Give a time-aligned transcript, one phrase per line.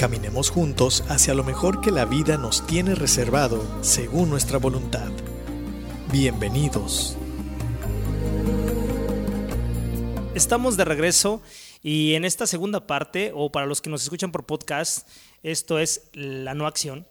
[0.00, 5.10] Caminemos juntos hacia lo mejor que la vida nos tiene reservado según nuestra voluntad.
[6.10, 7.18] Bienvenidos.
[10.34, 11.42] Estamos de regreso
[11.82, 15.06] y en esta segunda parte, o para los que nos escuchan por podcast,
[15.42, 17.06] esto es la no acción.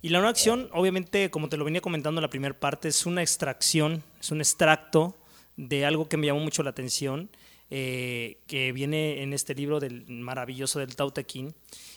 [0.00, 3.04] Y la no acción, obviamente, como te lo venía comentando en la primera parte, es
[3.04, 5.14] una extracción, es un extracto
[5.58, 7.28] de algo que me llamó mucho la atención,
[7.70, 11.54] eh, que viene en este libro del maravilloso del Tao Te Ching.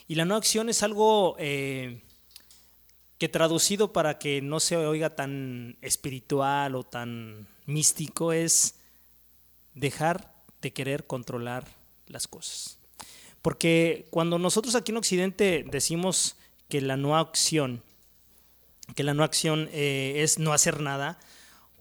[0.08, 2.02] Y la no acción es algo eh,
[3.18, 8.76] que traducido para que no se oiga tan espiritual o tan místico es
[9.74, 11.66] dejar de querer controlar
[12.08, 12.78] las cosas.
[13.42, 16.38] Porque cuando nosotros aquí en Occidente decimos
[16.70, 17.82] que la no acción
[18.96, 21.20] que la no acción eh, es no hacer nada,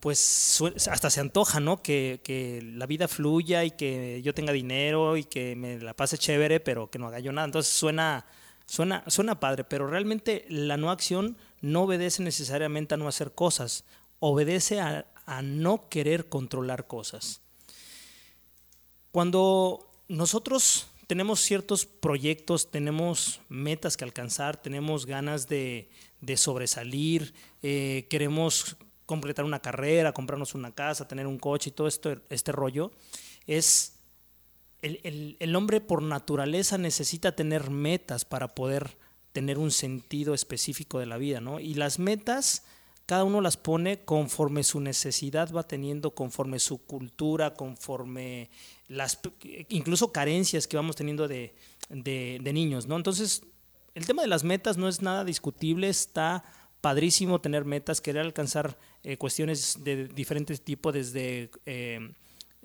[0.03, 1.81] pues hasta se antoja, ¿no?
[1.81, 6.19] Que, que, la vida fluya y que yo tenga dinero y que me la pase
[6.19, 7.45] chévere, pero que no haga yo nada.
[7.45, 8.27] Entonces suena,
[8.67, 13.85] suena, suena padre, pero realmente la no acción no obedece necesariamente a no hacer cosas,
[14.19, 17.41] obedece a, a no querer controlar cosas.
[19.13, 28.09] Cuando nosotros tenemos ciertos proyectos, tenemos metas que alcanzar, tenemos ganas de, de sobresalir, eh,
[28.11, 32.93] queremos completar una carrera, comprarnos una casa, tener un coche y todo esto, este rollo,
[33.47, 33.99] es
[34.83, 38.97] el, el, el, hombre por naturaleza necesita tener metas para poder
[39.33, 41.61] tener un sentido específico de la vida, ¿no?
[41.61, 42.65] Y las metas,
[43.07, 48.51] cada uno las pone conforme su necesidad va teniendo, conforme su cultura, conforme
[48.89, 49.21] las
[49.69, 51.55] incluso carencias que vamos teniendo de,
[51.89, 52.97] de, de niños, ¿no?
[52.97, 53.43] Entonces,
[53.95, 56.45] el tema de las metas no es nada discutible, está
[56.83, 62.13] padrísimo tener metas, querer alcanzar eh, cuestiones de diferentes tipos, desde eh,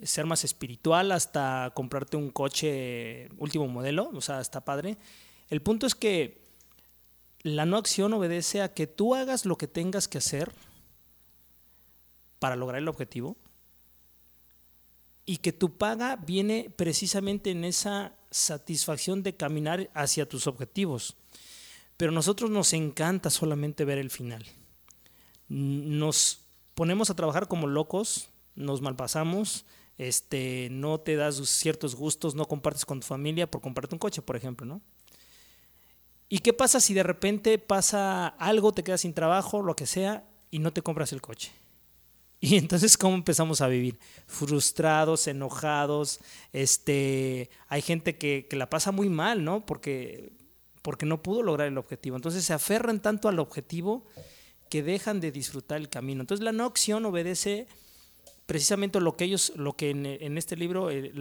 [0.03, 4.97] ser más espiritual hasta comprarte un coche último modelo, o sea, está padre.
[5.49, 6.41] El punto es que
[7.43, 10.51] la no acción obedece a que tú hagas lo que tengas que hacer
[12.39, 13.37] para lograr el objetivo
[15.25, 21.15] y que tu paga viene precisamente en esa satisfacción de caminar hacia tus objetivos.
[21.97, 24.45] Pero a nosotros nos encanta solamente ver el final.
[25.49, 29.65] Nos ponemos a trabajar como locos, nos malpasamos,
[29.97, 34.21] este, no te das ciertos gustos, no compartes con tu familia por comprarte un coche,
[34.21, 34.81] por ejemplo, ¿no?
[36.29, 40.27] ¿Y qué pasa si de repente pasa algo, te quedas sin trabajo, lo que sea,
[40.51, 41.51] y no te compras el coche?
[42.39, 43.97] Y entonces, ¿cómo empezamos a vivir?
[44.27, 46.19] Frustrados, enojados,
[46.53, 49.65] este, hay gente que, que, la pasa muy mal, ¿no?
[49.65, 50.36] Porque,
[50.87, 52.15] porque no pudo lograr el objetivo.
[52.15, 54.05] Entonces se aferran tanto al objetivo
[54.69, 56.21] que dejan de disfrutar el camino.
[56.21, 57.67] Entonces la no acción obedece
[58.45, 61.11] precisamente lo que ellos, lo que en, este libro eh,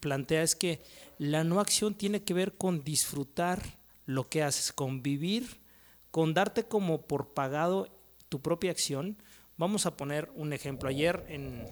[0.00, 0.82] plantea es que
[1.16, 5.62] la no acción tiene que ver con disfrutar lo que haces, con vivir,
[6.10, 7.88] con darte como por pagado
[8.28, 9.16] tu propia acción,
[9.56, 10.86] Vamos a poner un ejemplo.
[10.90, 11.66] Ayer en,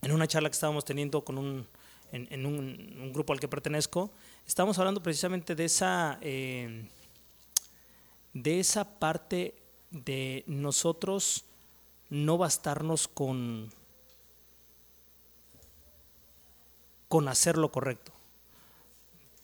[0.00, 1.66] en una charla que estábamos teniendo con un,
[2.12, 4.12] en, un, grupo al que pertenezco,
[4.46, 6.88] estábamos hablando precisamente de esa, eh,
[8.32, 9.54] de esa parte
[9.90, 11.44] de nosotros
[12.08, 13.72] no bastarnos con,
[17.08, 18.12] con hacer lo correcto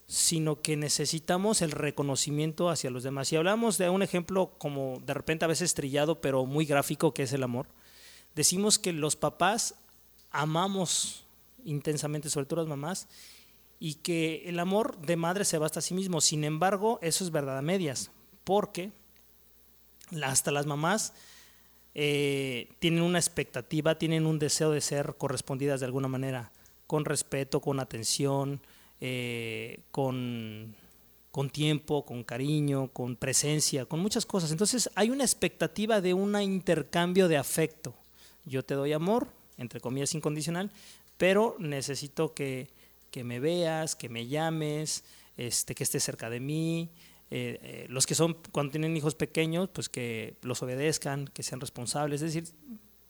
[0.06, 3.28] sino que necesitamos el reconocimiento hacia los demás.
[3.28, 7.24] Si hablamos de un ejemplo como de repente a veces trillado, pero muy gráfico, que
[7.24, 7.66] es el amor,
[8.34, 9.74] decimos que los papás
[10.30, 11.24] amamos
[11.64, 13.08] intensamente, sobre todo las mamás,
[13.78, 16.20] y que el amor de madre se basta a sí mismo.
[16.20, 18.10] Sin embargo, eso es verdad a medias,
[18.44, 18.90] porque
[20.22, 21.12] hasta las mamás
[21.94, 26.52] eh, tienen una expectativa, tienen un deseo de ser correspondidas de alguna manera,
[26.86, 28.60] con respeto, con atención,
[29.00, 30.74] eh, con,
[31.30, 34.50] con tiempo, con cariño, con presencia, con muchas cosas.
[34.52, 37.94] Entonces hay una expectativa de un intercambio de afecto.
[38.44, 39.28] Yo te doy amor,
[39.58, 40.70] entre comillas incondicional,
[41.16, 42.68] pero necesito que,
[43.16, 45.02] que me veas, que me llames,
[45.38, 46.90] este, que estés cerca de mí.
[47.30, 51.60] Eh, eh, los que son, cuando tienen hijos pequeños, pues que los obedezcan, que sean
[51.60, 52.20] responsables.
[52.20, 52.52] Es decir,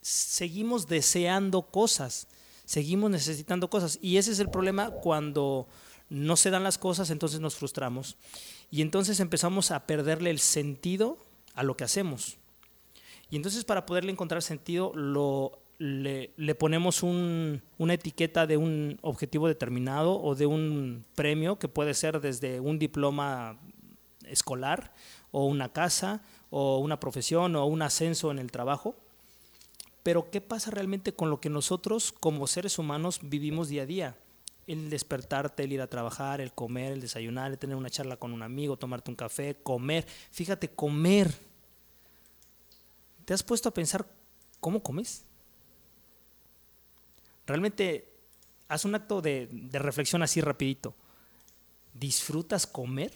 [0.01, 2.29] seguimos deseando cosas
[2.67, 3.99] seguimos necesitando cosas.
[4.03, 5.67] Y ese es el problema cuando
[6.11, 8.17] no se dan las cosas, entonces nos frustramos.
[8.71, 11.17] Y entonces empezamos a perderle el sentido
[11.55, 12.37] a lo que hacemos.
[13.31, 20.21] Y entonces para poderle encontrar sentido, lo, le, ponemos una etiqueta de un objetivo determinado
[20.21, 23.59] o de un premio que puede ser desde un diploma
[24.27, 24.93] escolar
[25.31, 28.97] o una casa o una profesión o un ascenso en el trabajo.
[30.03, 34.17] Pero ¿qué pasa realmente con lo que nosotros como seres humanos vivimos día a día?
[34.67, 38.33] El despertarte, el ir a trabajar, el comer, el desayunar, el tener una charla con
[38.33, 40.07] un amigo, tomarte un café, comer.
[40.31, 41.33] Fíjate, comer.
[43.25, 44.07] ¿Te has puesto a pensar
[44.61, 45.25] cómo comes?
[47.47, 48.13] Realmente
[48.69, 50.95] haz un acto de, reflexión así rapidito.
[51.95, 53.13] ¿Disfrutas comer?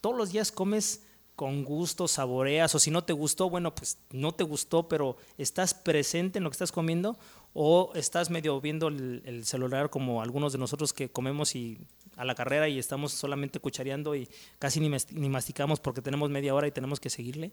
[0.00, 1.02] Todos los días comes
[1.36, 5.72] con gusto, saboreas, o si no te gustó, bueno, pues no te gustó, pero estás
[5.72, 7.18] presente en lo que estás comiendo,
[7.54, 11.78] o estás medio viendo el, celular como algunos de nosotros que comemos y
[12.16, 14.28] a la carrera y estamos solamente cuchareando y
[14.58, 17.52] casi ni, ni masticamos porque tenemos media hora y tenemos que seguirle.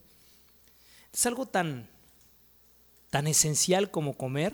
[1.14, 1.88] Es algo tan,
[3.10, 4.54] tan esencial como comer,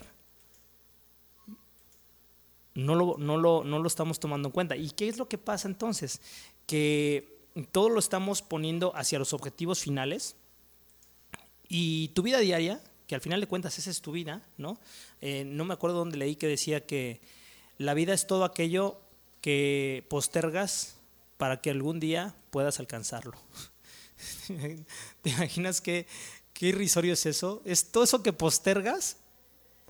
[2.76, 4.76] no lo, no, lo, no lo estamos tomando en cuenta.
[4.76, 6.22] ¿Y qué es lo que pasa entonces?
[6.68, 7.40] Que
[7.72, 10.36] todo lo estamos poniendo hacia los objetivos finales
[11.68, 14.80] y tu vida diaria, que al final de cuentas esa es tu vida, ¿no?
[15.22, 17.22] Eh, no me acuerdo dónde leí que decía que
[17.78, 19.00] la vida es todo aquello
[19.42, 20.98] que postergas
[21.38, 23.38] para que algún día puedas alcanzarlo.
[25.22, 26.08] ¿Te imaginas qué,
[26.54, 27.62] qué irrisorio es eso?
[27.66, 29.18] Es todo eso que postergas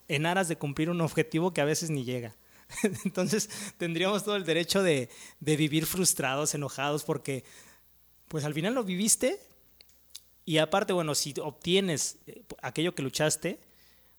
[0.07, 2.35] en aras de cumplir un objetivo que a veces ni llega.
[3.05, 5.09] Entonces tendríamos todo el derecho de,
[5.39, 7.43] vivir frustrados, enojados, porque
[8.27, 9.39] pues al final lo viviste
[10.45, 13.59] y aparte, bueno, si obtienes eh, aquello que luchaste,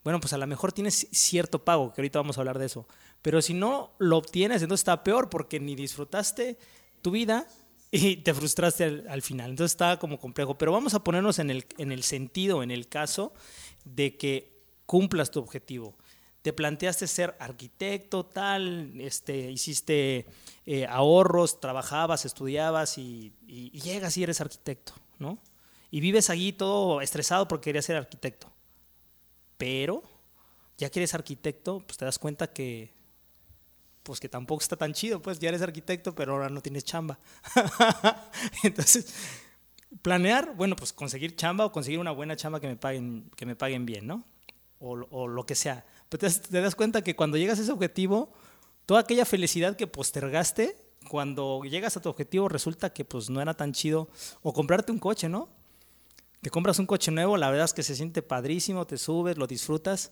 [0.02, 2.87] bueno, pues a lo mejor tienes cierto pago, que ahorita vamos a hablar de eso.
[3.22, 6.58] Pero si no lo obtienes, entonces está peor porque ni disfrutaste
[7.02, 7.46] tu vida
[7.90, 9.50] y te frustraste al, final.
[9.50, 10.56] Entonces está como complejo.
[10.56, 13.32] Pero vamos a ponernos en el, en el sentido, en el caso
[13.84, 14.56] de que
[14.87, 15.96] cumplas tu objetivo
[16.46, 20.26] te planteaste ser arquitecto, tal, este, hiciste
[20.64, 23.32] eh, ahorros, trabajabas, estudiabas y,
[23.72, 25.40] llegas y eres arquitecto, ¿no?
[25.90, 28.48] Y vives allí todo estresado porque querías ser arquitecto.
[29.58, 30.04] Pero,
[30.78, 32.94] ya que eres arquitecto, pues te das cuenta que,
[34.04, 37.19] pues que tampoco está tan chido, pues ya eres arquitecto, pero ahora no tienes chamba.
[38.62, 39.12] Entonces,
[40.00, 43.56] planear, bueno, pues conseguir chamba o conseguir una buena chamba que me paguen, que me
[43.56, 44.22] paguen bien, ¿no?
[44.78, 45.84] O lo que sea.
[46.08, 48.32] Pero te, das cuenta que cuando llegas a ese objetivo,
[48.87, 50.76] toda aquella felicidad que postergaste,
[51.08, 54.08] cuando llegas a tu objetivo resulta que pues no era tan chido.
[54.43, 55.49] O comprarte un coche, ¿no?
[56.43, 59.47] Te compras un coche nuevo, la verdad es que se siente padrísimo, te subes, lo
[59.47, 60.11] disfrutas.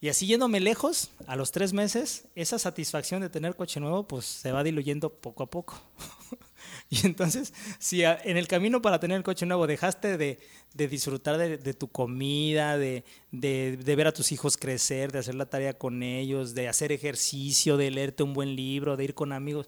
[0.00, 4.26] Y así yéndome lejos, a los tres meses, esa satisfacción de tener coche nuevo, pues
[4.26, 5.80] se va diluyendo poco a poco.
[6.90, 10.38] Y entonces, si en el camino para tener el coche nuevo dejaste de,
[10.74, 16.02] disfrutar de, tu comida, de, ver a tus hijos crecer, de hacer la tarea con
[16.02, 19.66] ellos, de hacer ejercicio, de leerte un buen libro, de ir con amigos,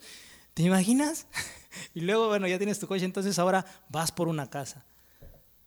[0.55, 1.27] ¿te imaginas?
[1.95, 4.85] Y luego, bueno, ya tienes tu coche, entonces ahora vas por una casa.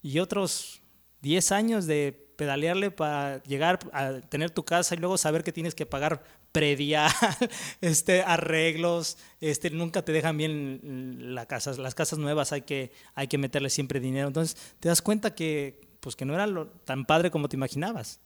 [0.01, 0.81] Y otros
[1.21, 5.74] 10 años de pedalearle para llegar a tener tu casa y luego saber que tienes
[5.74, 7.10] que pagar predial,
[7.81, 13.28] este, arreglos, este, nunca te dejan bien la casa, las casas nuevas hay que, hay
[13.28, 14.28] que meterle siempre dinero.
[14.28, 18.20] Entonces te das cuenta que, pues, que no era lo, tan padre como te imaginabas.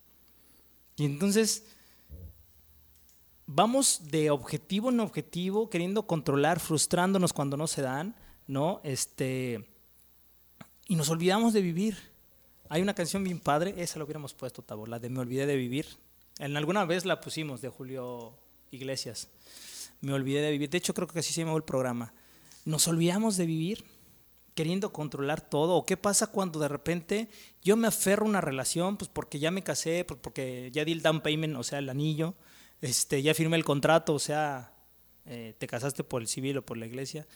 [0.96, 1.68] Y entonces
[3.46, 8.16] vamos de objetivo en objetivo, queriendo controlar, frustrándonos cuando no se dan,
[8.48, 8.82] ¿no?
[8.84, 9.70] Este,
[10.88, 12.17] y nos olvidamos de vivir.
[12.70, 15.56] Hay una canción bien padre, esa lo hubiéramos puesto, Tabo, la de Me olvidé de
[15.56, 15.88] vivir.
[16.40, 18.38] En alguna vez la pusimos de Julio
[18.72, 19.30] Iglesias.
[20.02, 20.70] Me olvidé de vivir.
[20.70, 22.14] De hecho, creo que así se llamó el programa.
[22.66, 23.86] Nos olvidamos de vivir
[24.54, 25.76] queriendo controlar todo.
[25.76, 27.30] ¿O qué pasa cuando de repente
[27.64, 30.92] yo me aferro a una relación, pues porque ya me casé, pues porque ya di
[30.92, 32.34] el down payment, o sea, el anillo,
[32.82, 34.74] este, ya firmé el contrato, o sea,
[35.26, 37.28] eh, te casaste por el civil o por la iglesia.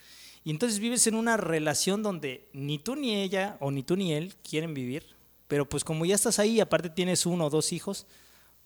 [0.43, 4.13] Y entonces vives en una relación donde ni tú ni ella, o ni tú ni
[4.13, 5.20] él, quieren vivir
[5.51, 8.07] pero pues como ya estás ahí, aparte tienes uno o dos hijos,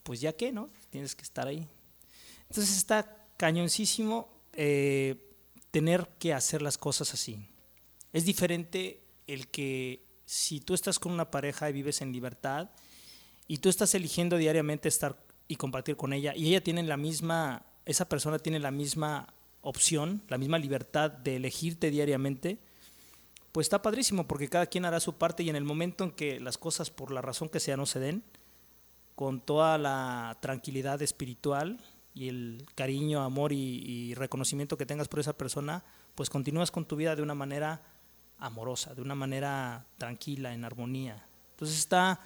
[0.04, 0.70] pues ya qué, ¿no?
[0.92, 1.68] Tienes que estar ahí.
[2.48, 5.34] Entonces está cañoncísimo eh,
[5.72, 7.44] tener que hacer las cosas así.
[8.13, 12.70] Es diferente el que si tú estás con una pareja y vives en libertad
[13.48, 17.65] y tú estás eligiendo diariamente estar y compartir con ella y ella tiene la misma,
[17.86, 22.60] esa persona tiene la misma opción, la misma libertad de elegirte diariamente,
[23.56, 26.42] pues está padrísimo porque cada quien hará su parte y en el momento en que
[26.42, 28.22] las cosas por la razón que sea no se den,
[29.16, 31.80] con toda la tranquilidad espiritual,
[32.14, 35.86] y el cariño, amor y, reconocimiento que tengas por esa persona,
[36.16, 37.82] pues continúas con tu vida de una manera
[38.40, 41.26] amorosa, de una manera tranquila, en armonía.
[41.52, 42.20] Entonces está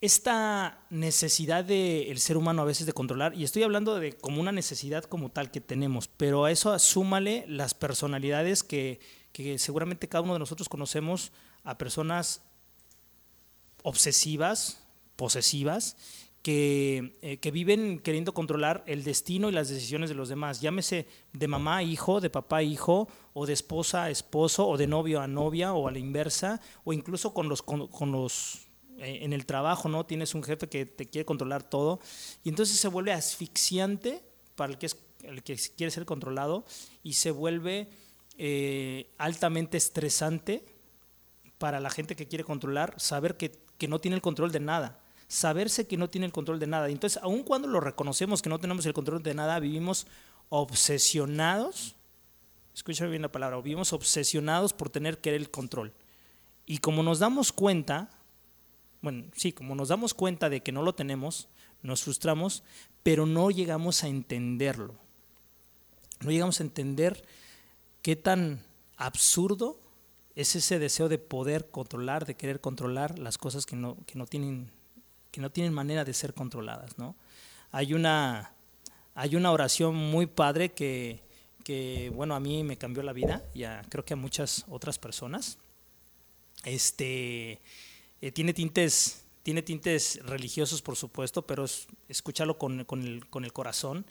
[0.00, 4.52] esta necesidad del ser humano a veces de controlar, y estoy hablando de como una
[4.52, 9.00] necesidad como tal que tenemos, pero a eso súmale las personalidades que,
[9.32, 11.32] que seguramente cada uno de nosotros conocemos
[11.64, 12.42] a personas
[13.82, 14.84] obsesivas,
[15.16, 15.96] posesivas,
[16.42, 20.60] que, eh, que, viven queriendo controlar el destino y las decisiones de los demás.
[20.60, 24.76] Llámese de mamá a hijo, de papá a hijo, o de esposa a esposo, o
[24.76, 28.67] de novio a novia, o a la inversa, o incluso con los, con, los
[28.98, 30.04] en el trabajo, ¿no?
[30.06, 32.00] Tienes un jefe que te quiere controlar todo,
[32.44, 34.22] y entonces se vuelve asfixiante
[34.56, 36.64] para el que, es, el que quiere ser controlado,
[37.02, 37.88] y se vuelve
[38.36, 40.64] eh, altamente estresante
[41.58, 45.00] para la gente que quiere controlar, saber que, que no tiene el control de nada
[45.28, 46.88] saberse que no tiene el control de nada.
[46.88, 50.06] Entonces, aun cuando lo reconocemos que no tenemos el control de nada, vivimos
[50.48, 51.94] obsesionados,
[52.74, 55.92] escúchame bien la palabra, vivimos obsesionados por tener que el control.
[56.66, 58.10] Y como nos damos cuenta,
[59.02, 61.48] bueno, sí, como nos damos cuenta de que no lo tenemos,
[61.82, 62.62] nos frustramos,
[63.02, 64.94] pero no llegamos a entenderlo.
[66.20, 67.24] No llegamos a entender
[68.02, 68.62] qué tan
[68.96, 69.78] absurdo
[70.34, 74.26] es ese deseo de poder controlar, de querer controlar las cosas que no, que no
[74.26, 74.70] tienen
[75.30, 76.98] que no tienen manera de ser controladas.
[76.98, 77.14] ¿no?
[77.70, 78.52] Hay, una,
[79.14, 81.20] hay una oración muy padre que,
[81.64, 85.58] que, bueno, a mí me cambió la vida y creo que a muchas otras personas.
[86.64, 87.60] Este,
[88.20, 93.52] eh, tiene, tintes, tiene tintes religiosos, por supuesto, pero es, escúchalo con, el, con el
[93.52, 94.06] corazón.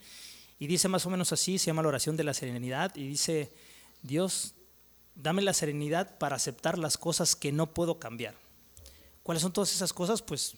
[0.59, 3.51] Y dice más o menos así, se llama la oración de la serenidad, y dice,
[4.01, 4.55] Dios,
[5.15, 8.35] dame la serenidad para aceptar las cosas que no puedo cambiar.
[9.23, 10.21] ¿Cuáles son todas esas cosas?
[10.21, 10.55] Pues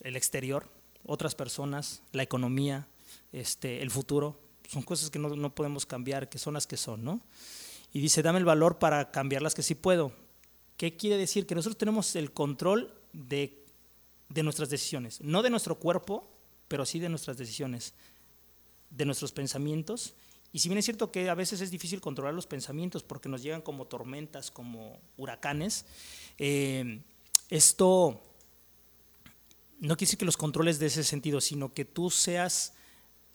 [0.00, 0.66] el exterior,
[1.04, 2.86] otras personas, la economía,
[3.32, 4.40] este, el futuro.
[4.68, 7.20] Son cosas que no, podemos cambiar, que son las que son, ¿no?
[7.92, 10.12] Y dice, dame el valor para cambiar las que sí puedo.
[10.78, 11.44] ¿Qué quiere decir?
[11.44, 13.66] Que nosotros tenemos el control de,
[14.28, 16.26] de nuestras decisiones, no de nuestro cuerpo,
[16.68, 17.94] pero sí de nuestras decisiones,
[18.88, 20.14] de nuestros pensamientos.
[20.52, 23.42] Y si bien es cierto que a veces es difícil controlar los pensamientos porque nos
[23.42, 25.84] llegan como tormentas, como huracanes,
[26.38, 27.00] eh,
[27.50, 28.22] esto
[29.80, 32.74] no quiere decir que los controles de ese sentido, sino que tú seas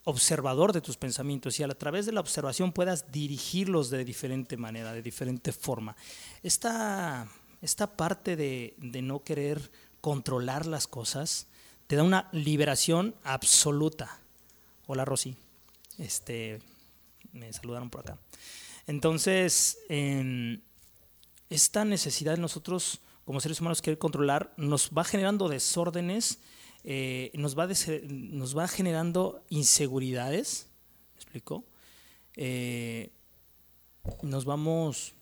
[0.05, 4.93] observador de tus pensamientos y a través de la observación puedas dirigirlos de diferente manera,
[4.93, 5.95] de diferente forma.
[6.41, 7.27] Esta,
[7.61, 11.47] esta parte de, no querer controlar las cosas
[11.87, 14.19] te da una liberación absoluta.
[14.87, 15.35] Hola Rosy,
[15.97, 16.61] este,
[17.31, 18.17] me saludaron por acá.
[18.87, 19.77] Entonces,
[21.49, 26.39] esta necesidad de nosotros como seres humanos querer controlar, nos va generando desórdenes,
[26.83, 27.67] eh, nos, va
[28.07, 30.67] nos generando inseguridades,
[31.13, 31.63] ¿me explico?
[32.35, 33.11] Eh,
[34.21, 35.13] nos vamos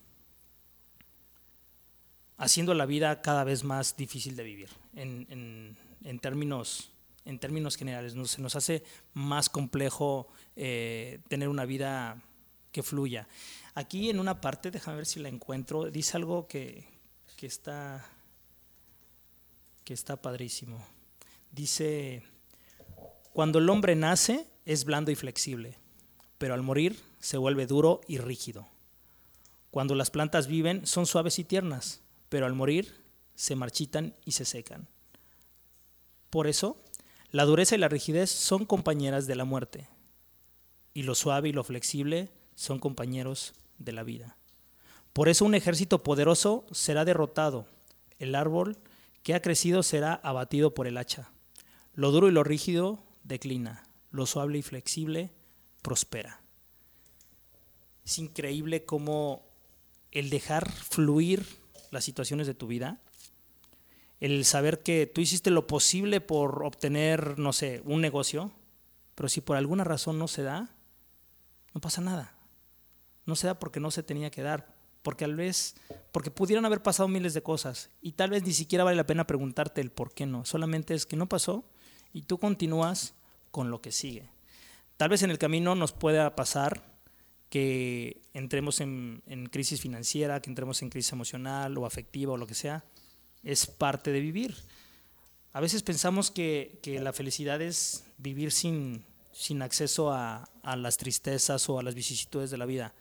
[2.36, 5.76] haciendo la vida cada vez más difícil de vivir en,
[6.20, 6.90] términos
[7.24, 8.82] en términos generales, se nos hace
[9.14, 10.26] más complejo
[10.56, 12.20] eh, tener una vida
[12.72, 13.28] que fluya.
[13.74, 16.84] Aquí en una parte, déjame ver si la encuentro, dice algo que,
[17.36, 18.04] que está,
[19.84, 20.84] que está padrísimo.
[21.52, 22.22] Dice,
[23.34, 25.76] cuando el hombre nace es blando y flexible,
[26.38, 28.66] pero al morir se vuelve duro y rígido.
[29.70, 32.94] Cuando las plantas viven son suaves y tiernas, pero al morir
[33.34, 34.88] se marchitan y se secan.
[36.30, 36.82] Por eso,
[37.30, 39.88] la dureza y la rigidez son compañeras de la muerte,
[40.94, 44.38] y lo suave y lo flexible son compañeros de la vida.
[45.12, 47.66] Por eso un ejército poderoso será derrotado,
[48.18, 48.78] el árbol
[49.22, 51.31] que ha crecido será abatido por el hacha.
[51.94, 55.30] Lo duro y lo rígido declina, lo suave y flexible
[55.82, 56.40] prospera.
[58.04, 59.46] Es increíble cómo
[60.10, 61.46] el dejar fluir
[61.90, 63.00] las situaciones de tu vida,
[64.20, 68.52] el saber que tú hiciste lo posible por obtener, no sé, un negocio,
[69.14, 70.70] pero si por alguna razón no se da,
[71.74, 72.34] no pasa nada.
[73.26, 74.72] No se da porque no se tenía que dar
[75.02, 75.74] porque tal vez,
[76.12, 79.26] porque pudieran haber pasado miles de cosas y tal vez ni siquiera vale la pena
[79.26, 81.64] preguntarte el por qué no, solamente es que no pasó
[82.12, 83.14] y tú continúas
[83.50, 84.28] con lo que sigue.
[84.96, 86.92] Tal vez en el camino nos pueda pasar
[87.48, 92.54] que entremos en, crisis financiera, que entremos en crisis emocional o afectiva o lo que
[92.54, 92.84] sea,
[93.42, 94.56] es parte de vivir.
[95.52, 101.68] A veces pensamos que, la felicidad es vivir sin, sin acceso a, a las tristezas
[101.68, 102.94] o a las vicisitudes de la vida.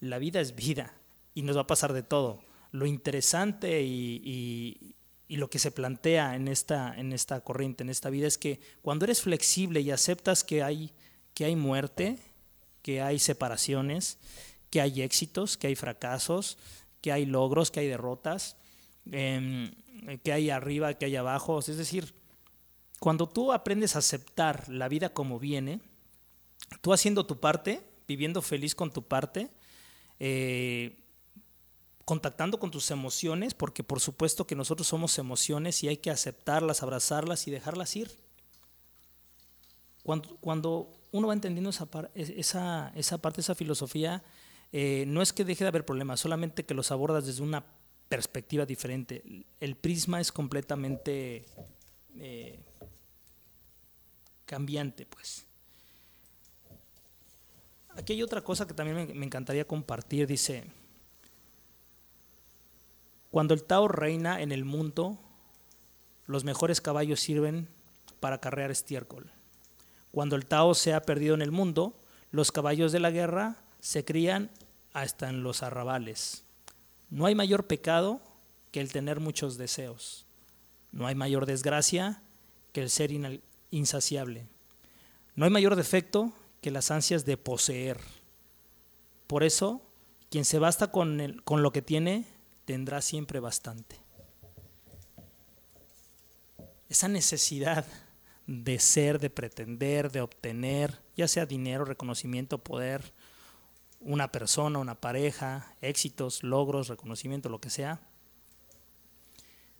[0.00, 0.94] La vida es vida
[1.34, 2.42] y nos va a pasar de todo.
[2.70, 4.93] Lo interesante y
[5.28, 9.04] lo que se plantea en esta, en esta corriente, en esta vida, es que cuando
[9.04, 10.92] eres flexible y aceptas que hay,
[11.32, 12.18] que hay muerte,
[12.82, 14.18] que hay separaciones,
[14.70, 16.58] que hay éxitos, que hay fracasos,
[17.00, 18.56] que hay logros, que hay derrotas,
[19.10, 19.72] em,
[20.22, 21.58] que hay arriba, que hay abajo.
[21.58, 22.14] Es decir,
[23.00, 25.80] cuando tú aprendes a aceptar la vida como viene,
[26.80, 29.50] tú haciendo tu parte, viviendo feliz con tu parte,
[30.20, 31.03] eh,
[32.04, 36.82] contactando con tus emociones, porque por supuesto que nosotros somos emociones y hay que aceptarlas,
[36.82, 38.10] abrazarlas y dejarlas ir.
[40.02, 44.22] Cuando, cuando uno va entendiendo esa, esa, esa parte, esa filosofía,
[44.72, 47.64] eh, no es que deje de haber problemas, solamente que los abordas desde una
[48.08, 49.46] perspectiva diferente.
[49.60, 51.46] El prisma es completamente
[52.18, 52.60] eh,
[54.44, 55.46] cambiante, pues.
[57.96, 60.26] Aquí hay otra cosa que también me, me encantaría compartir.
[60.26, 60.64] Dice,
[63.34, 65.18] cuando el Tao reina en el mundo,
[66.26, 67.66] los mejores caballos sirven
[68.20, 69.28] para carrear estiércol.
[70.12, 71.98] Cuando el Tao se ha perdido en el mundo,
[72.30, 74.52] los caballos de la guerra se crían
[74.92, 76.44] hasta en los arrabales.
[77.10, 78.20] No hay mayor pecado
[78.70, 80.26] que el tener muchos deseos.
[80.92, 82.22] No hay mayor desgracia
[82.72, 83.10] que el ser
[83.72, 84.46] insaciable.
[85.34, 87.98] No hay mayor defecto que las ansias de poseer.
[89.26, 89.82] Por eso,
[90.30, 92.32] quien se basta con, con lo que tiene
[92.64, 94.00] tendrá siempre bastante.
[96.88, 97.86] Esa necesidad
[98.46, 103.12] de ser, de pretender, de obtener, ya sea dinero, reconocimiento, poder,
[104.00, 108.00] una persona, una pareja, éxitos, logros, reconocimiento, lo que sea,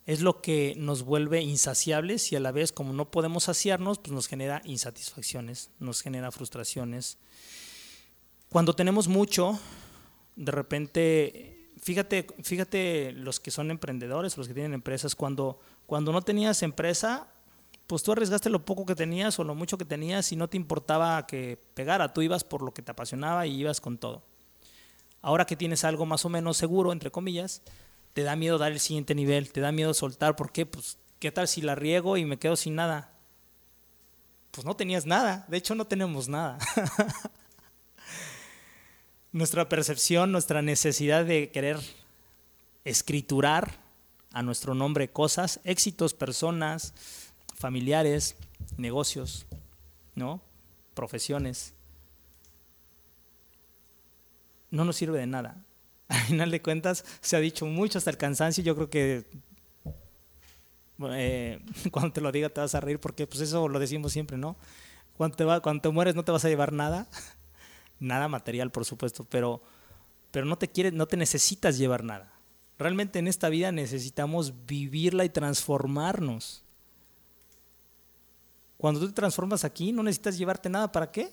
[0.07, 4.12] es lo que nos vuelve insaciables y a la vez como no podemos saciarnos, pues
[4.12, 7.19] nos genera insatisfacciones, nos genera frustraciones.
[8.50, 9.59] Cuando tenemos mucho,
[10.37, 11.53] de repente
[11.85, 17.29] fíjate, fíjate los que son emprendedores, los que tienen empresas, cuando, cuando no tenías empresa,
[17.87, 20.57] pues tú arriesgaste lo poco que tenías o lo mucho que tenías y no te
[20.57, 24.23] importaba que pegara, tú ibas por lo que te apasionaba y ibas con todo.
[25.21, 27.61] Ahora que tienes algo más o menos seguro, entre comillas,
[28.14, 30.64] te da miedo dar el siguiente nivel, te da miedo soltar, ¿por qué?
[30.64, 33.12] Pues, ¿qué tal si la riego y me quedo sin nada?
[34.53, 36.57] Pues no tenías nada, de hecho no tenemos nada.
[39.35, 41.79] nuestra percepción, nuestra necesidad de querer
[42.85, 43.73] escriturar
[44.33, 46.94] a nuestro nombre cosas, éxitos, personas,
[47.57, 48.37] familiares,
[48.77, 49.47] negocios,
[50.14, 50.40] ¿no?
[50.94, 51.75] Profesiones.
[54.70, 55.57] No nos sirve de nada.
[56.09, 58.62] Al final de cuentas, se ha dicho mucho hasta el cansancio.
[58.62, 59.27] Yo creo que
[61.11, 64.38] eh, cuando te lo diga te vas a reír porque pues eso lo decimos siempre,
[64.38, 64.57] ¿no?
[65.16, 67.09] Cuando te, va, cuando te mueres no te vas a llevar nada
[68.05, 69.62] nada material, por supuesto, pero,
[70.31, 72.33] pero no te quieres, no te necesitas llevar nada.
[72.79, 76.62] Realmente en esta vida necesitamos vivirla y transformarnos.
[78.77, 80.90] Cuando tú te transformas aquí, no necesitas llevarte nada.
[80.90, 81.31] ¿Para qué?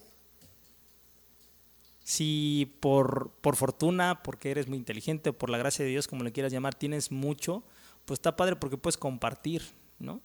[2.04, 6.24] Si por, por fortuna, porque eres muy inteligente, o por la gracia de Dios, como
[6.24, 7.64] le quieras llamar, tienes mucho,
[8.06, 9.64] pues está padre porque puedes compartir,
[10.00, 10.22] ¿no?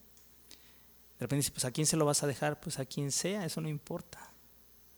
[1.19, 3.61] De repente pues a quién se lo vas a dejar, pues a quien sea, eso
[3.61, 4.31] no importa.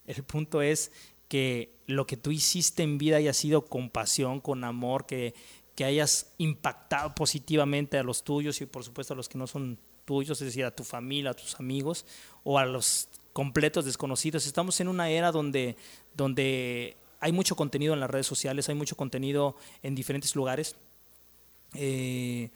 [0.06, 0.90] El punto es
[1.28, 5.34] que lo que tú hiciste en vida haya sido con pasión, con amor, que,
[5.74, 9.78] que hayas impactado positivamente a los tuyos y por supuesto a los que no son
[10.04, 12.06] tuyos, es decir, a tu familia, a tus amigos
[12.42, 14.46] o a los completos desconocidos.
[14.46, 15.76] Estamos en una era donde,
[16.14, 20.76] donde hay mucho contenido en las redes sociales, hay mucho contenido en diferentes lugares.
[21.74, 22.50] Eh,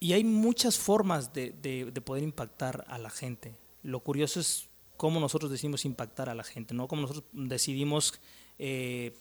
[0.00, 3.54] y hay muchas formas de, de, poder impactar a la gente.
[3.82, 6.88] Lo curioso es cómo nosotros decidimos impactar a la gente, ¿no?
[6.88, 8.20] Cómo nosotros decidimos
[8.58, 9.16] eh,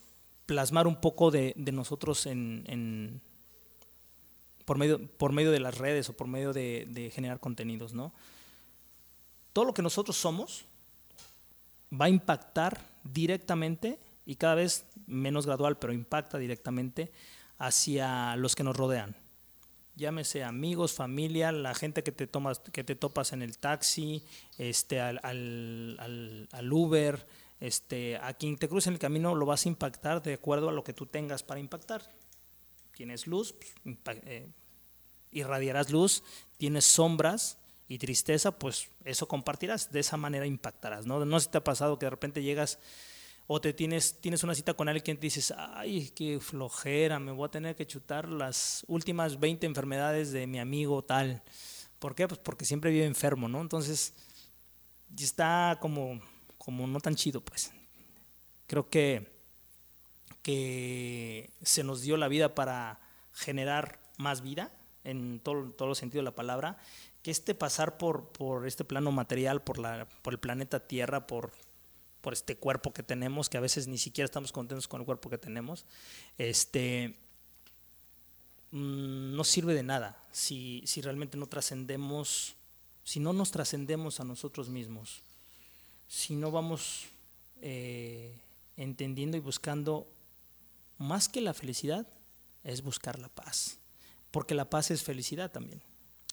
[0.45, 3.21] plasmar un poco de, nosotros en,
[4.65, 8.13] por, medio, de las redes o por medio de, generar contenidos, ¿no?
[9.53, 10.65] Todo lo que nosotros somos
[11.91, 17.11] va a impactar directamente y cada vez menos gradual, pero impacta directamente
[17.59, 19.22] hacia los que nos rodean
[19.95, 24.23] llámese amigos, familia, la gente que te tomas, que te topas en el taxi,
[24.57, 27.25] este, al, al, al, Uber,
[27.59, 30.71] este, a quien te cruce en el camino lo vas a impactar de acuerdo a
[30.71, 32.09] lo que tú tengas para impactar.
[32.95, 33.55] Tienes luz,
[34.03, 34.49] pues, eh,
[35.31, 36.23] irradiarás luz,
[36.57, 41.05] tienes sombras y tristeza, pues eso compartirás, de esa manera impactarás.
[41.05, 42.79] No, no sé si te ha pasado que de repente llegas
[43.47, 47.47] o te tienes, tienes una cita con alguien que dices, ay, qué flojera, me voy
[47.47, 51.43] a tener que chutar las últimas 20 enfermedades de mi amigo tal.
[51.99, 52.27] ¿Por qué?
[52.27, 53.61] Pues porque siempre vive enfermo, ¿no?
[53.61, 54.13] Entonces,
[55.17, 56.21] está como,
[56.57, 57.71] como no tan chido, pues.
[58.67, 59.31] Creo que,
[60.41, 63.01] que se nos dio la vida para
[63.33, 64.71] generar más vida,
[65.03, 66.77] en todo, todo el sentido de la palabra,
[67.21, 71.51] que este pasar por, por este plano material, por, la, por el planeta Tierra, por,
[72.23, 75.29] por este cuerpo que tenemos, que a veces ni siquiera estamos contentos con el cuerpo
[75.29, 75.85] que tenemos,
[76.37, 77.15] este,
[78.71, 82.55] mm, no sirve de nada si, si realmente no trascendemos,
[83.03, 85.21] si no nos trascendemos a nosotros mismos,
[86.07, 87.07] si no vamos
[87.61, 88.33] eh,
[88.77, 90.07] entendiendo y buscando
[90.97, 92.07] más que la felicidad,
[92.63, 93.79] es buscar la paz,
[94.31, 95.81] porque la paz es felicidad también.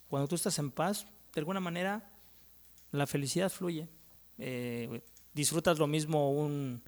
[0.08, 2.08] Cuando tú estás en paz, de alguna manera,
[2.92, 3.88] la felicidad fluye.
[4.38, 6.82] Eh, disfrutas lo mismo un,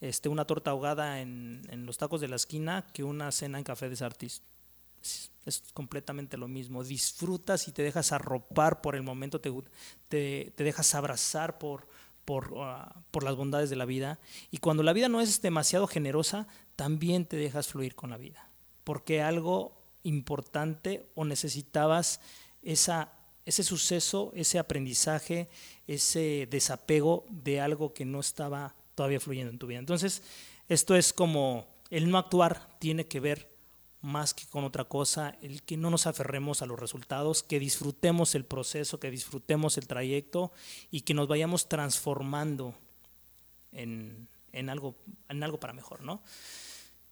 [0.00, 3.88] este, una torta ahogada en, los tacos de la esquina que una cena en Café
[3.88, 4.42] de Sartis.
[5.44, 6.82] Es, completamente lo mismo.
[6.82, 9.52] Disfrutas y te dejas arropar por el momento, te,
[10.08, 11.86] te, dejas abrazar por,
[12.24, 14.18] por, ah, por, las bondades de la vida.
[14.50, 18.50] Y cuando la vida no es demasiado generosa, también te dejas fluir con la vida.
[18.82, 22.20] Porque algo importante o necesitabas
[22.62, 23.12] esa,
[23.46, 25.48] ese suceso, ese aprendizaje,
[25.86, 29.78] ese desapego de algo que no estaba todavía fluyendo en tu vida.
[29.78, 30.22] Entonces,
[30.68, 33.54] esto es como el no actuar tiene que ver
[34.02, 38.34] más que con otra cosa, el que no nos aferremos a los resultados, que disfrutemos
[38.34, 40.52] el proceso, que disfrutemos el trayecto
[40.90, 42.74] y que nos vayamos transformando
[43.72, 44.96] en, en algo,
[45.28, 46.20] en algo para mejor, ¿no?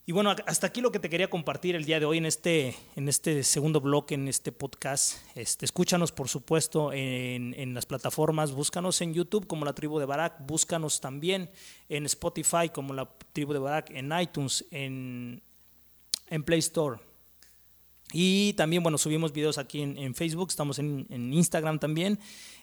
[0.06, 2.76] Y bueno, hasta aquí lo que te quería compartir el día de hoy en este,
[2.94, 5.16] en este segundo bloque, en este podcast.
[5.34, 8.52] Este, escúchanos, por supuesto, en, en, las plataformas.
[8.52, 10.46] Búscanos en YouTube como la tribu de Barak.
[10.46, 11.48] Búscanos también
[11.88, 15.42] en Spotify como la tribu de Barak, en iTunes, en,
[16.28, 17.00] en Play Store.
[18.12, 22.20] Y también, bueno, subimos videos aquí en, en Facebook, estamos en, en Instagram también.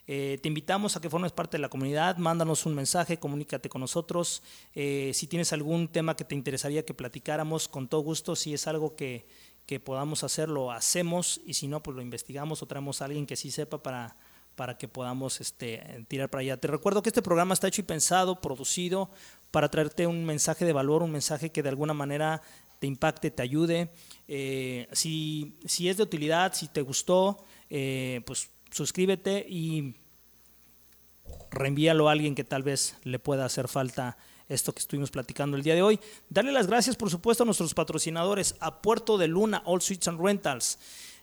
[0.07, 3.81] Eh, te invitamos a que formes parte de la comunidad, mándanos un mensaje, comunícate con
[3.81, 4.41] nosotros.
[4.73, 8.67] Eh, si tienes algún tema que te interesaría que platicáramos, con todo gusto, si es
[8.67, 9.27] algo que,
[9.65, 13.27] que podamos hacer, lo hacemos y si no, pues lo investigamos o traemos a alguien
[13.27, 14.17] que sí sepa para,
[14.55, 16.57] para que podamos este, tirar para allá.
[16.57, 19.11] Te recuerdo que este programa está hecho y pensado, producido
[19.51, 22.41] para traerte un mensaje de valor, un mensaje que de alguna manera
[22.79, 23.91] te impacte, te ayude.
[24.27, 27.45] Eh, si, si, es de utilidad, si te gustó,
[28.25, 29.95] pues suscríbete y
[31.51, 34.17] reenvíalo a alguien que tal vez le pueda hacer falta
[34.49, 35.99] esto que estuvimos platicando el día de hoy.
[36.29, 40.19] Darle las gracias, por supuesto, a nuestros patrocinadores, a Puerto de Luna, All Suites and
[40.19, 40.77] Rentals,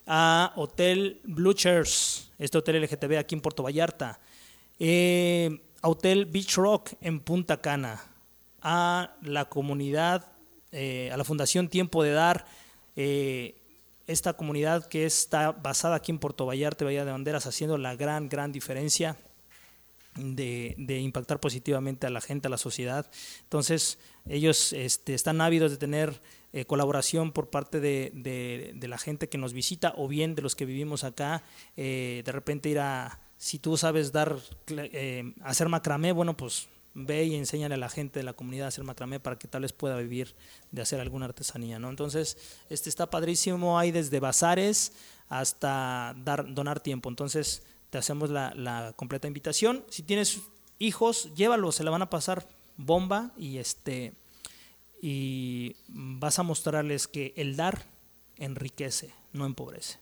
[0.07, 4.21] a Hotel Blue Chairs, este hotel LGTB aquí en Puerto Vallarta,
[4.79, 8.01] eh, a Hotel Beach Rock en Punta Cana,
[8.63, 10.33] a la comunidad,
[10.73, 12.47] eh, a la Fundación Tiempo de Dar,
[12.97, 13.61] eh,
[14.09, 18.29] esta comunidad que está basada aquí en Puerto Vallarta, Bahía de Banderas, haciendo la gran,
[18.29, 19.17] gran diferencia
[20.17, 23.07] de, impactar positivamente a la gente, a la sociedad.
[23.43, 26.21] Entonces, ellos este, están ávidos de tener
[26.53, 30.65] eh, colaboración por parte de, la gente que nos visita o bien de los que
[30.65, 31.45] vivimos acá.
[31.77, 34.37] Eh, de repente ir a, si tú sabes dar,
[34.69, 38.69] eh, hacer macramé, bueno, pues ve y enséñale a la gente de la comunidad a
[38.69, 40.35] hacer macramé para que tal vez pueda vivir
[40.73, 41.91] de hacer alguna artesanía, ¿no?
[41.91, 42.37] Entonces,
[42.71, 44.93] este está padrísimo, hay desde bazares
[45.29, 47.09] hasta dar, donar tiempo.
[47.09, 49.85] Entonces, te hacemos la, completa invitación.
[49.89, 50.41] Si tienes
[50.79, 52.47] hijos, llévalos, se la van a pasar
[52.77, 54.13] bomba y este
[55.01, 57.87] y vas a mostrarles que el dar
[58.37, 59.99] enriquece, no empobrece.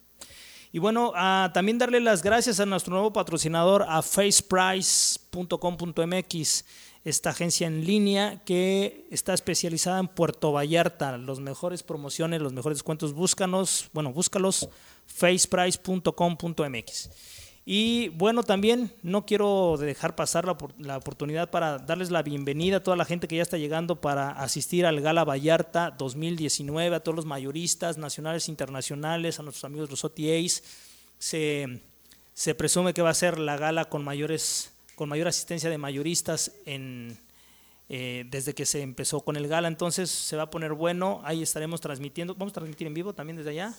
[0.77, 1.15] Y bueno,
[1.55, 6.65] también darle las gracias a nuestro nuevo patrocinador, a faceprice.com.mx,
[7.03, 11.17] esta agencia en línea que está especializada en Puerto Vallarta.
[11.17, 14.69] Los mejores promociones, los mejores descuentos, búscanos, bueno, búscalos,
[15.07, 17.11] faceprice.com.mx.
[17.69, 22.83] Y bueno, también no quiero dejar pasar la, la, oportunidad para darles la bienvenida a
[22.85, 27.17] toda la gente que ya está llegando para asistir al Gala Vallarta 2019, a todos
[27.17, 30.63] los mayoristas nacionales e internacionales, a nuestros amigos los OTAs.
[31.19, 31.81] Se,
[32.35, 36.53] se presume que va a ser la gala con, mayores, con mayor asistencia de mayoristas
[36.67, 37.19] en,
[37.89, 41.43] eh, desde que se empezó con el gala, entonces se va a poner bueno, ahí
[41.43, 43.75] estaremos transmitiendo, vamos a transmitir en vivo también desde allá.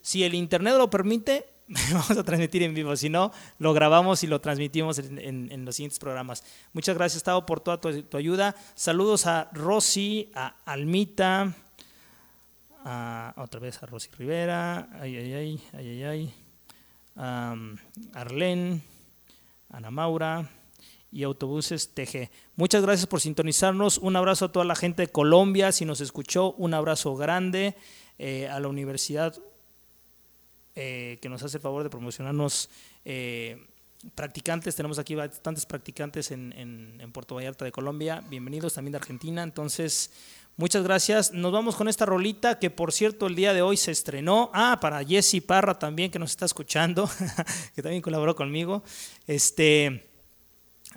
[0.00, 1.51] Si el internet lo permite,
[1.92, 5.98] vamos a transmitir en vivo, si no, lo grabamos y lo transmitimos en, los siguientes
[5.98, 6.42] programas.
[6.72, 8.54] Muchas gracias, Tavo, por toda tu, ayuda.
[8.74, 11.54] Saludos a Rosy, a Almita,
[12.84, 16.34] a, otra vez a Rosy Rivera, ay, ay, ay, ay, ay, ay,
[17.16, 17.56] a
[18.14, 18.82] Arlen,
[19.70, 20.50] Ana Maura
[21.12, 22.30] y Autobuses TG.
[22.56, 23.98] Muchas gracias por sintonizarnos.
[23.98, 27.76] Un abrazo a toda la gente de Colombia, si nos escuchó, un abrazo grande
[28.18, 29.34] eh, a la Universidad
[30.74, 32.70] eh, que nos hace el favor de promocionarnos
[33.04, 33.66] eh,
[34.14, 34.74] practicantes.
[34.74, 38.22] Tenemos aquí bastantes practicantes en, en, Puerto Vallarta de Colombia.
[38.28, 39.42] Bienvenidos también de Argentina.
[39.42, 40.10] Entonces,
[40.58, 41.32] Muchas gracias.
[41.32, 44.50] Nos vamos con esta rolita que por cierto el día de hoy se estrenó.
[44.52, 47.08] Ah, para Jesse Parra también que nos está escuchando,
[47.74, 48.82] que también colaboró conmigo.
[49.26, 50.10] Este,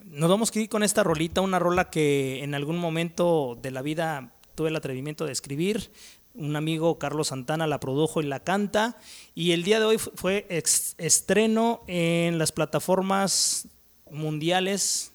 [0.03, 3.81] nos vamos a ir con esta rolita, una rola que en algún momento de la
[3.81, 5.89] vida tuve el atrevimiento de escribir.
[6.35, 8.97] Un amigo, Carlos Santana, la produjo y la canta.
[9.33, 13.67] Y el día de hoy fue estreno en las plataformas
[14.09, 15.11] mundiales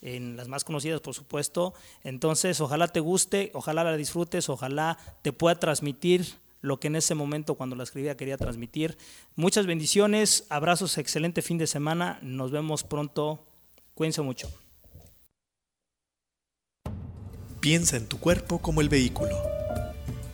[0.00, 1.74] en las más conocidas, por supuesto.
[2.04, 7.14] Entonces, ojalá te guste, ojalá la disfrutes, ojalá te pueda transmitir lo que en ese
[7.14, 8.96] momento cuando la escribía quería transmitir.
[9.36, 13.44] Muchas bendiciones, abrazos, excelente fin de semana, nos vemos pronto,
[13.94, 14.50] cuídense mucho.
[17.60, 19.36] Piensa en tu cuerpo como el vehículo,